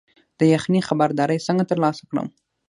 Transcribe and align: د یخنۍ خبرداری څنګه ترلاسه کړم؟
د 0.39 0.41
یخنۍ 0.53 0.81
خبرداری 0.89 1.43
څنګه 1.47 1.63
ترلاسه 1.71 2.03
کړم؟ 2.09 2.27